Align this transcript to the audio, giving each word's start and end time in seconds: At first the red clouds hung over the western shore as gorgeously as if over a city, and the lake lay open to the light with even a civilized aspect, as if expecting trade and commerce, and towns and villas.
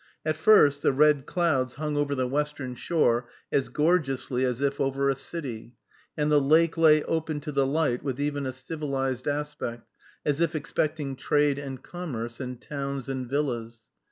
At 0.25 0.35
first 0.35 0.81
the 0.81 0.91
red 0.91 1.27
clouds 1.27 1.75
hung 1.75 1.95
over 1.95 2.15
the 2.15 2.27
western 2.27 2.73
shore 2.73 3.27
as 3.51 3.69
gorgeously 3.69 4.43
as 4.43 4.59
if 4.59 4.81
over 4.81 5.09
a 5.11 5.15
city, 5.15 5.75
and 6.17 6.31
the 6.31 6.41
lake 6.41 6.75
lay 6.75 7.03
open 7.03 7.39
to 7.41 7.51
the 7.51 7.67
light 7.67 8.01
with 8.01 8.19
even 8.19 8.47
a 8.47 8.51
civilized 8.51 9.27
aspect, 9.27 9.87
as 10.25 10.41
if 10.41 10.55
expecting 10.55 11.15
trade 11.15 11.59
and 11.59 11.83
commerce, 11.83 12.39
and 12.39 12.59
towns 12.59 13.09
and 13.09 13.29
villas. 13.29 13.91